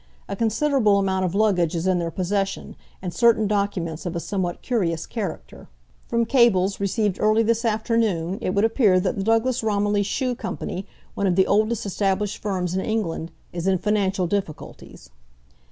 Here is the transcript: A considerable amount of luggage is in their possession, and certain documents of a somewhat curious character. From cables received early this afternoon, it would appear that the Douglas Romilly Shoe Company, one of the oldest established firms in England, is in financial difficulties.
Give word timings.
A 0.27 0.35
considerable 0.35 0.97
amount 0.97 1.25
of 1.25 1.35
luggage 1.35 1.75
is 1.75 1.85
in 1.85 1.99
their 1.99 2.09
possession, 2.09 2.75
and 3.03 3.13
certain 3.13 3.45
documents 3.45 4.03
of 4.03 4.15
a 4.15 4.19
somewhat 4.19 4.63
curious 4.63 5.05
character. 5.05 5.67
From 6.07 6.25
cables 6.25 6.79
received 6.79 7.19
early 7.21 7.43
this 7.43 7.63
afternoon, 7.63 8.39
it 8.41 8.55
would 8.55 8.65
appear 8.65 8.99
that 8.99 9.15
the 9.15 9.23
Douglas 9.23 9.61
Romilly 9.61 10.01
Shoe 10.01 10.33
Company, 10.33 10.87
one 11.13 11.27
of 11.27 11.35
the 11.35 11.45
oldest 11.45 11.85
established 11.85 12.39
firms 12.41 12.73
in 12.73 12.81
England, 12.81 13.29
is 13.53 13.67
in 13.67 13.77
financial 13.77 14.25
difficulties. 14.25 15.11